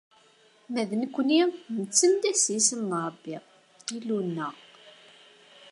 Ma 0.71 0.81
d 0.89 0.91
nekkni, 1.01 1.41
nettandah 1.77 2.37
s 2.43 2.45
yisem 2.53 2.81
n 2.89 2.91
Rebbi, 3.07 3.37
Illu-nneɣ. 3.95 4.55